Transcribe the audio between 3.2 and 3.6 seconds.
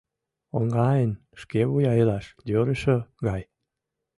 гай.